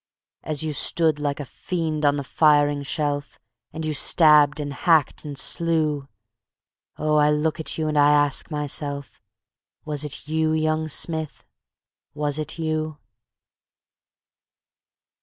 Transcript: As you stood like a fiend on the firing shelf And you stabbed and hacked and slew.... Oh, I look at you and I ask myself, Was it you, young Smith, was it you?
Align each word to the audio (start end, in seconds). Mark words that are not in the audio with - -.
As 0.41 0.63
you 0.63 0.73
stood 0.73 1.19
like 1.19 1.39
a 1.39 1.45
fiend 1.45 2.05
on 2.05 2.15
the 2.15 2.23
firing 2.23 2.81
shelf 2.81 3.37
And 3.71 3.85
you 3.85 3.93
stabbed 3.93 4.59
and 4.59 4.73
hacked 4.73 5.23
and 5.23 5.37
slew.... 5.37 6.07
Oh, 6.97 7.17
I 7.17 7.29
look 7.29 7.59
at 7.59 7.77
you 7.77 7.87
and 7.87 7.99
I 7.99 8.09
ask 8.09 8.49
myself, 8.49 9.21
Was 9.85 10.03
it 10.03 10.27
you, 10.27 10.53
young 10.53 10.87
Smith, 10.87 11.45
was 12.15 12.39
it 12.39 12.57
you? 12.57 12.97